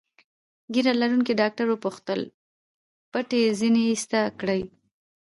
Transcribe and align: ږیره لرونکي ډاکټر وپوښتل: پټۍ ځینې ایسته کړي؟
ږیره 0.73 0.93
لرونکي 1.01 1.33
ډاکټر 1.41 1.65
وپوښتل: 1.69 2.21
پټۍ 3.11 3.41
ځینې 3.59 3.81
ایسته 3.91 4.19
کړي؟ 4.39 4.61